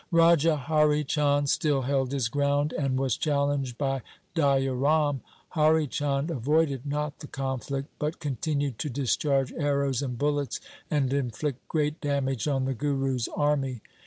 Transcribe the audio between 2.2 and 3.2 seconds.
ground and was